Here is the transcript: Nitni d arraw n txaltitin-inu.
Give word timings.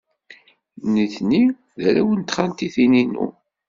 Nitni 0.93 1.43
d 1.79 1.81
arraw 1.89 2.09
n 2.13 2.21
txaltitin-inu. 2.21 3.27